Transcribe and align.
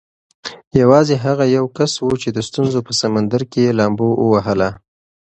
یوازې 0.81 1.15
هغه 1.25 1.45
یو 1.57 1.65
کس 1.77 1.91
و 1.99 2.07
چې 2.21 2.29
د 2.31 2.39
ستونزو 2.47 2.79
په 2.87 2.93
سمندر 3.01 3.41
کې 3.51 3.59
یې 3.65 3.71
لامبو 3.79 4.07
ووهله. 4.23 4.69